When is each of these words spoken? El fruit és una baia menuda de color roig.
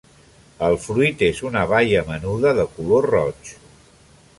El 0.67 0.77
fruit 0.85 1.21
és 1.29 1.43
una 1.51 1.67
baia 1.75 2.03
menuda 2.11 2.59
de 2.63 2.69
color 2.79 3.11
roig. 3.15 3.57